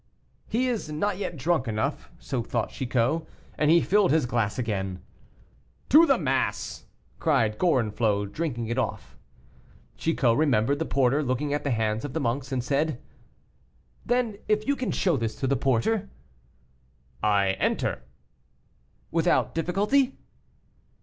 "He 0.47 0.67
is 0.67 0.89
not 0.91 1.19
yet 1.19 1.37
drunk 1.37 1.67
enough;" 1.67 2.09
so 2.17 2.41
thought 2.41 2.71
Chicot; 2.71 3.21
and 3.55 3.69
he 3.69 3.81
filled 3.81 4.09
his 4.09 4.25
glass 4.25 4.57
again. 4.57 4.99
"To 5.89 6.07
the 6.07 6.17
mass!" 6.17 6.87
cried 7.19 7.59
Gorenflot, 7.59 8.31
drinking 8.31 8.65
it 8.69 8.79
off. 8.79 9.15
Chicot 9.97 10.35
remembered 10.35 10.79
the 10.79 10.87
porter 10.87 11.21
looking 11.21 11.53
at 11.53 11.63
the 11.63 11.69
hands 11.69 12.03
of 12.03 12.13
the 12.13 12.19
monks, 12.19 12.51
and 12.51 12.63
said 12.63 12.99
"Then, 14.03 14.39
if 14.47 14.65
you 14.65 14.75
show 14.91 15.17
this 15.17 15.35
to 15.35 15.45
the 15.45 15.55
porter" 15.55 16.09
"I 17.41 17.49
enter." 17.59 18.01
"Without 19.11 19.53
difficulty?" 19.53 20.17